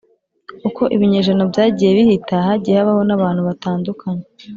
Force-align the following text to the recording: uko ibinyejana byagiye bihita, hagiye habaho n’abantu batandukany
uko 0.67 0.83
ibinyejana 0.95 1.43
byagiye 1.51 1.89
bihita, 1.97 2.35
hagiye 2.47 2.75
habaho 2.79 3.01
n’abantu 3.05 3.41
batandukany 3.49 4.23